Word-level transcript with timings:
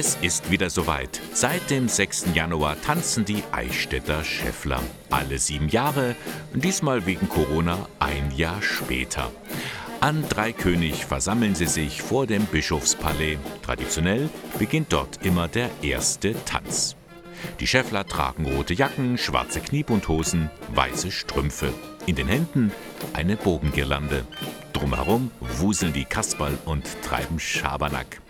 Es 0.00 0.16
ist 0.22 0.50
wieder 0.50 0.70
soweit. 0.70 1.20
Seit 1.34 1.68
dem 1.68 1.86
6. 1.86 2.28
Januar 2.32 2.80
tanzen 2.80 3.26
die 3.26 3.42
Eichstätter 3.52 4.24
Schäffler. 4.24 4.80
Alle 5.10 5.38
sieben 5.38 5.68
Jahre, 5.68 6.16
diesmal 6.54 7.04
wegen 7.04 7.28
Corona 7.28 7.86
ein 7.98 8.34
Jahr 8.34 8.62
später. 8.62 9.30
An 10.00 10.24
Dreikönig 10.26 11.04
versammeln 11.04 11.54
sie 11.54 11.66
sich 11.66 12.00
vor 12.00 12.26
dem 12.26 12.46
Bischofspalais. 12.46 13.36
Traditionell 13.60 14.30
beginnt 14.58 14.90
dort 14.90 15.18
immer 15.22 15.48
der 15.48 15.68
erste 15.82 16.34
Tanz. 16.46 16.96
Die 17.60 17.66
Schäffler 17.66 18.06
tragen 18.06 18.46
rote 18.46 18.72
Jacken, 18.72 19.18
schwarze 19.18 19.60
Kniebundhosen, 19.60 20.48
weiße 20.74 21.10
Strümpfe. 21.10 21.74
In 22.06 22.16
den 22.16 22.28
Händen 22.28 22.72
eine 23.12 23.36
Bogengirlande. 23.36 24.24
Drumherum 24.72 25.30
wuseln 25.40 25.92
die 25.92 26.06
Kasperl 26.06 26.56
und 26.64 26.86
treiben 27.02 27.38
Schabernack. 27.38 28.22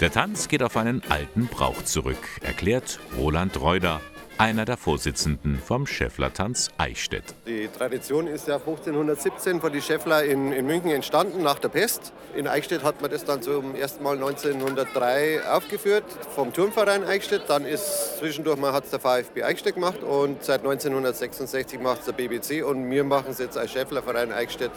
Der 0.00 0.10
Tanz 0.10 0.48
geht 0.48 0.62
auf 0.62 0.76
einen 0.76 1.02
alten 1.08 1.46
Brauch 1.46 1.84
zurück, 1.84 2.18
erklärt 2.42 2.98
Roland 3.16 3.60
Reuter, 3.60 4.00
einer 4.38 4.64
der 4.64 4.76
Vorsitzenden 4.76 5.58
vom 5.58 5.86
Schäfflertanz 5.86 6.70
Eichstätt. 6.76 7.22
Die 7.46 7.68
Tradition 7.68 8.26
ist 8.26 8.48
ja 8.48 8.56
1517 8.56 9.60
von 9.60 9.72
den 9.72 9.82
Schäffler 9.82 10.24
in, 10.24 10.52
in 10.52 10.66
München 10.66 10.90
entstanden, 10.90 11.42
nach 11.42 11.58
der 11.58 11.68
Pest. 11.68 12.12
In 12.34 12.48
Eichstätt 12.48 12.82
hat 12.82 13.00
man 13.00 13.10
das 13.10 13.24
dann 13.24 13.42
zum 13.42 13.74
ersten 13.74 14.02
Mal 14.02 14.14
1903 14.14 15.46
aufgeführt 15.48 16.04
vom 16.34 16.52
Turmverein 16.52 17.04
Eichstätt. 17.04 17.42
Dann 17.48 17.64
ist 17.64 18.18
zwischendurch 18.18 18.58
mal 18.58 18.72
hat 18.72 18.84
es 18.84 18.90
der 18.90 19.00
VfB 19.00 19.42
Eichstätt 19.42 19.74
gemacht 19.74 20.02
und 20.02 20.42
seit 20.42 20.60
1966 20.60 21.80
macht 21.80 22.00
es 22.00 22.06
der 22.06 22.12
BBC 22.12 22.64
und 22.64 22.90
wir 22.90 23.04
machen 23.04 23.28
es 23.30 23.38
jetzt 23.38 23.56
als 23.56 23.70
Schäfflerverein 23.72 24.32
Eichstätt 24.32 24.72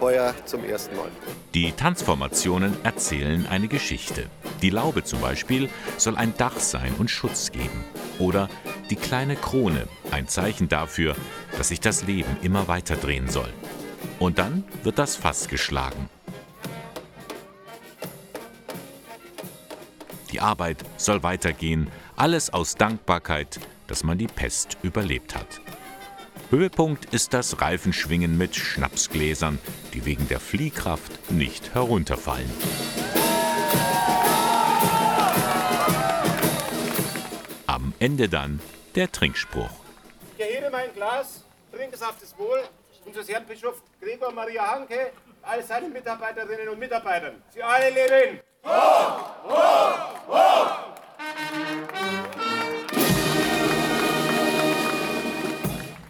heuer 0.00 0.34
zum 0.46 0.64
ersten 0.64 0.96
Mal. 0.96 1.08
Die 1.54 1.72
Tanzformationen 1.72 2.76
erzählen 2.84 3.46
eine 3.48 3.68
Geschichte. 3.68 4.26
Die 4.62 4.70
Laube 4.70 5.04
zum 5.04 5.20
Beispiel 5.20 5.68
soll 5.98 6.16
ein 6.16 6.34
Dach 6.36 6.58
sein 6.58 6.94
und 6.98 7.10
Schutz 7.10 7.52
geben. 7.52 7.84
Oder 8.18 8.48
die 8.90 8.96
kleine 8.96 9.36
Krone, 9.36 9.88
ein 10.10 10.28
Zeichen 10.28 10.68
dafür, 10.68 11.16
dass 11.56 11.68
sich 11.68 11.80
das 11.80 12.04
Leben 12.04 12.36
immer 12.42 12.68
weiter 12.68 12.96
drehen 12.96 13.28
soll. 13.28 13.52
Und 14.18 14.38
dann 14.38 14.64
wird 14.82 14.98
das 14.98 15.16
Fass 15.16 15.48
geschlagen. 15.48 16.08
Die 20.32 20.40
Arbeit 20.40 20.84
soll 20.96 21.22
weitergehen, 21.22 21.88
alles 22.16 22.52
aus 22.52 22.74
Dankbarkeit, 22.74 23.60
dass 23.86 24.02
man 24.02 24.18
die 24.18 24.26
Pest 24.26 24.78
überlebt 24.82 25.36
hat. 25.36 25.60
Höhepunkt 26.50 27.06
ist 27.14 27.34
das 27.34 27.60
Reifenschwingen 27.60 28.36
mit 28.36 28.54
Schnapsgläsern, 28.54 29.58
die 29.92 30.04
wegen 30.04 30.28
der 30.28 30.40
Fliehkraft 30.40 31.30
nicht 31.30 31.74
herunterfallen. 31.74 32.50
Ende 38.04 38.28
dann 38.28 38.60
der 38.96 39.10
Trinkspruch. 39.10 39.70
Ich 40.36 40.44
erhebe 40.44 40.68
mein 40.70 40.92
Glas, 40.92 41.42
trinke 41.72 41.94
es 41.94 42.02
auf 42.02 42.16
das 42.20 42.36
Wohl 42.36 42.62
unseres 43.06 43.30
Herrn 43.30 43.46
Bischof 43.46 43.80
Gregor 43.98 44.30
Maria 44.30 44.72
Hanke, 44.72 45.10
all 45.40 45.62
seinen 45.62 45.90
Mitarbeiterinnen 45.90 46.68
und 46.68 46.78
Mitarbeitern. 46.78 47.42
Sie 47.54 47.62
alle 47.62 47.88
leben! 47.88 48.40
Hoch, 48.62 49.30
hoch, 49.44 50.28
hoch! 50.28 50.84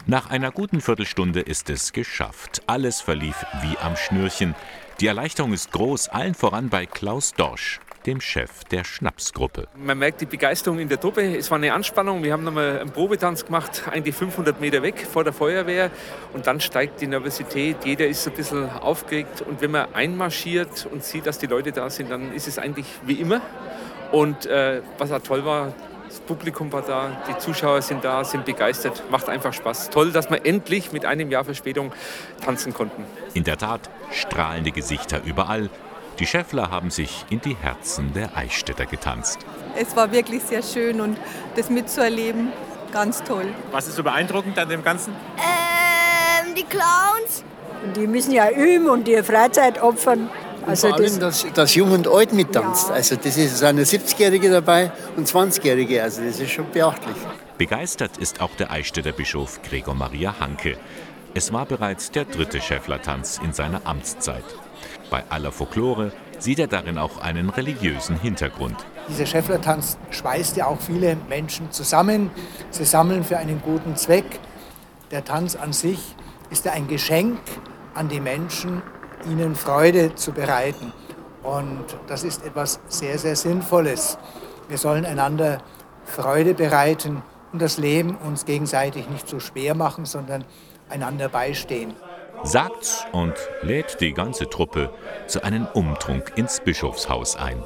Nach 0.07 0.31
einer 0.31 0.51
guten 0.51 0.81
Viertelstunde 0.81 1.43
ist 1.43 1.71
es 1.71 1.93
geschafft. 1.93 2.63
Alles 2.67 3.03
verlief 3.03 3.37
wie 3.63 3.79
am 3.79 3.97
Schnürchen. 3.97 4.57
Die 4.99 5.07
Erleichterung 5.07 5.53
ist 5.53 5.71
groß, 5.71 6.09
allen 6.09 6.35
voran 6.35 6.71
bei 6.71 6.87
Klaus 6.87 7.35
Dorsch, 7.35 7.81
dem 8.07 8.21
Chef 8.21 8.65
der 8.65 8.85
Schnapsgruppe. 8.85 9.69
Man 9.77 9.99
merkt 9.99 10.21
die 10.21 10.27
Begeisterung 10.27 10.79
in 10.79 10.89
der 10.89 11.01
Truppe. 11.01 11.37
Es 11.37 11.51
war 11.51 11.57
eine 11.57 11.73
Anspannung. 11.73 12.23
Wir 12.23 12.33
haben 12.33 12.45
nochmal 12.45 12.81
einen 12.81 12.91
Probetanz 12.91 13.45
gemacht, 13.45 13.85
eigentlich 13.91 14.15
500 14.15 14.61
Meter 14.61 14.83
weg 14.83 15.07
vor 15.11 15.25
der 15.25 15.33
Feuerwehr. 15.33 15.91
Und 16.33 16.47
dann 16.47 16.61
steigt 16.61 17.01
die 17.01 17.07
Nervosität. 17.07 17.85
Jeder 17.85 18.07
ist 18.07 18.27
ein 18.27 18.35
bisschen 18.35 18.71
aufgeregt. 18.71 19.43
Und 19.43 19.61
wenn 19.61 19.71
man 19.71 19.95
einmarschiert 19.95 20.87
und 20.91 21.05
sieht, 21.05 21.27
dass 21.27 21.39
die 21.39 21.47
Leute 21.47 21.73
da 21.73 21.91
sind, 21.91 22.11
dann 22.11 22.33
ist 22.33 22.49
es 22.49 22.59
eigentlich 22.59 22.87
wie 23.05 23.15
immer. 23.15 23.41
Und 24.13 24.47
äh, 24.47 24.83
was 24.99 25.11
auch 25.11 25.23
toll 25.23 25.45
war, 25.45 25.73
das 26.15 26.21
Publikum 26.21 26.71
war 26.71 26.83
da, 26.83 27.25
die 27.29 27.37
Zuschauer 27.39 27.83
sind 27.83 28.05
da, 28.05 28.23
sind 28.23 28.45
begeistert, 28.45 29.03
macht 29.11 29.29
einfach 29.29 29.53
Spaß. 29.53 29.91
Toll, 29.91 30.13
dass 30.13 30.31
wir 30.31 30.47
endlich 30.47 30.93
mit 30.93 31.05
einem 31.05 31.29
Jahr 31.31 31.45
Verspätung 31.45 31.93
tanzen 32.45 32.73
konnten. 32.73 33.05
In 33.33 33.43
der 33.43 33.59
Tat, 33.59 33.91
strahlende 34.13 34.71
Gesichter 34.71 35.23
überall. 35.25 35.71
Die 36.19 36.27
Schäffler 36.27 36.71
haben 36.71 36.91
sich 36.91 37.25
in 37.31 37.41
die 37.41 37.57
Herzen 37.57 38.13
der 38.13 38.37
Eichstätter 38.37 38.87
getanzt. 38.87 39.39
Es 39.77 39.97
war 39.97 40.13
wirklich 40.13 40.43
sehr 40.43 40.63
schön 40.63 41.01
und 41.01 41.19
das 41.57 41.71
mitzuerleben, 41.71 42.53
ganz 42.93 43.23
toll. 43.25 43.47
Was 43.73 43.89
ist 43.89 43.97
so 43.97 44.05
beeindruckend 44.05 44.57
an 44.59 44.69
dem 44.69 44.85
Ganzen? 44.85 45.13
Ähm, 45.37 46.55
die 46.55 46.63
Clowns. 46.63 47.43
Die 47.97 48.07
müssen 48.07 48.31
ja 48.31 48.51
üben 48.51 48.89
und 48.89 49.09
ihre 49.09 49.25
Freizeit 49.25 49.83
opfern. 49.83 50.31
Also 50.67 50.89
vor 50.89 50.97
allem, 50.97 51.19
dass, 51.19 51.47
dass 51.53 51.75
Jung 51.75 51.91
und 51.91 52.09
Alt 52.09 52.33
mittanzt. 52.33 52.89
Ja. 52.89 52.95
Also 52.95 53.17
das 53.17 53.37
ist 53.37 53.63
eine 53.63 53.83
70-Jährige 53.85 54.51
dabei 54.51 54.93
und 55.17 55.29
20-Jährige. 55.29 56.03
Also 56.03 56.23
das 56.23 56.41
ist 56.41 56.53
schon 56.53 56.71
beachtlich. 56.71 57.17
Begeistert 57.59 58.17
ist 58.19 58.41
auch 58.41 58.55
der 58.57 58.71
Eichstätter 58.71 59.13
Bischof 59.13 59.61
Gregor 59.63 59.95
Maria 59.95 60.37
Hanke. 60.41 60.77
Es 61.35 61.53
war 61.53 61.67
bereits 61.67 62.13
der 62.13 62.25
dritte 62.25 62.61
Schäfflertanz 62.61 63.41
in 63.43 63.53
seiner 63.53 63.83
Amtszeit. 63.85 64.45
Bei 65.11 65.23
aller 65.29 65.53
Folklore 65.53 66.13
sieht 66.39 66.59
er 66.59 66.67
darin 66.67 66.99
auch 66.99 67.19
einen 67.19 67.51
religiösen 67.51 68.19
Hintergrund. 68.19 68.77
Dieser 69.09 69.27
Schäfflertanz 69.27 69.99
schweißt 70.11 70.57
ja 70.57 70.67
auch 70.67 70.81
viele 70.81 71.17
Menschen 71.29 71.71
zusammen. 71.71 72.31
Sie 72.71 72.85
sammeln 72.85 73.25
für 73.25 73.39
einen 73.39 73.61
guten 73.63 73.97
Zweck. 73.97 74.41
Der 75.11 75.25
Tanz 75.25 75.57
an 75.57 75.73
sich 75.73 76.17
ist 76.51 76.65
ja 76.65 76.73
ein 76.73 76.89
Geschenk 76.89 77.39
an 77.95 78.09
die 78.09 78.21
Menschen, 78.21 78.83
ihnen 79.27 79.55
Freude 79.55 80.15
zu 80.15 80.33
bereiten. 80.33 80.93
Und 81.43 81.85
das 82.07 82.25
ist 82.25 82.45
etwas 82.45 82.81
sehr, 82.89 83.19
sehr 83.19 83.37
Sinnvolles. 83.37 84.19
Wir 84.69 84.79
sollen 84.79 85.05
einander 85.05 85.59
Freude 86.05 86.55
bereiten 86.55 87.23
und 87.53 87.61
das 87.61 87.79
Leben 87.79 88.17
uns 88.17 88.47
gegenseitig 88.47 89.09
nicht 89.09 89.29
so 89.29 89.41
schwer 89.41 89.75
machen, 89.75 90.07
sondern 90.07 90.45
einander 90.89 91.29
beistehen. 91.29 91.95
Sagt's 92.43 93.07
und 93.13 93.35
lädt 93.63 94.01
die 94.01 94.13
ganze 94.13 94.49
Truppe 94.51 94.91
zu 95.27 95.43
einem 95.43 95.67
Umtrunk 95.73 96.33
ins 96.37 96.61
Bischofshaus 96.61 97.37
ein. 97.37 97.63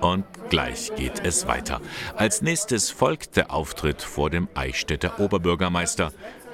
Und 0.00 0.24
gleich 0.48 0.90
geht 0.96 1.24
es 1.24 1.46
weiter. 1.46 1.80
Als 2.16 2.42
nächstes 2.42 2.90
folgt 2.90 3.36
der 3.36 3.52
Auftritt 3.52 4.02
vor 4.02 4.30
dem 4.30 4.48
Eichstätter 4.54 5.20
Oberbürgermeister. 5.20 6.12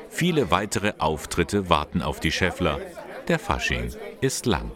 Viele 0.09 0.51
weitere 0.51 0.95
Auftritte 0.99 1.71
warten 1.71 2.03
auf 2.03 2.21
die 2.21 2.33
Schäffler. 2.33 2.81
Der 3.29 3.39
Fasching 3.39 3.95
ist 4.21 4.47
lang. 4.47 4.73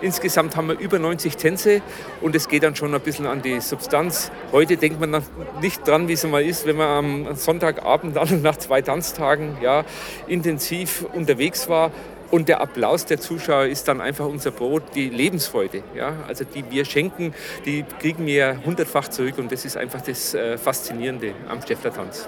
Insgesamt 0.00 0.56
haben 0.56 0.68
wir 0.68 0.78
über 0.78 0.98
90 0.98 1.36
Tänze 1.36 1.82
und 2.20 2.34
es 2.34 2.48
geht 2.48 2.62
dann 2.62 2.76
schon 2.76 2.94
ein 2.94 3.00
bisschen 3.00 3.26
an 3.26 3.42
die 3.42 3.60
Substanz. 3.60 4.30
Heute 4.52 4.76
denkt 4.76 5.00
man 5.00 5.22
nicht 5.60 5.86
dran, 5.86 6.08
wie 6.08 6.14
es 6.14 6.24
mal 6.26 6.42
ist, 6.42 6.66
wenn 6.66 6.76
man 6.76 6.88
am 6.88 7.36
Sonntagabend 7.36 8.16
dann 8.16 8.42
nach 8.42 8.56
zwei 8.56 8.82
Tanztagen 8.82 9.56
ja, 9.62 9.84
intensiv 10.26 11.04
unterwegs 11.12 11.68
war. 11.68 11.90
Und 12.30 12.48
der 12.48 12.60
Applaus 12.60 13.06
der 13.06 13.20
Zuschauer 13.20 13.66
ist 13.66 13.86
dann 13.86 14.00
einfach 14.00 14.26
unser 14.26 14.50
Brot, 14.50 14.82
die 14.94 15.08
Lebensfreude. 15.08 15.84
Ja? 15.94 16.14
Also 16.26 16.44
die 16.44 16.64
wir 16.68 16.84
schenken, 16.84 17.32
die 17.64 17.84
kriegen 18.00 18.26
wir 18.26 18.60
hundertfach 18.64 19.08
zurück 19.08 19.38
und 19.38 19.52
das 19.52 19.64
ist 19.64 19.76
einfach 19.76 20.00
das 20.00 20.34
äh, 20.34 20.58
Faszinierende 20.58 21.32
am 21.48 21.62
Stefflertanz. 21.62 22.26